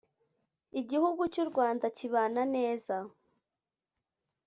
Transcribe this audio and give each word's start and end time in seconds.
igihugu 0.79 1.21
cy 1.33 1.39
‘u 1.43 1.45
rwanda 1.49 1.85
kibana 1.97 2.43
neza. 2.55 2.95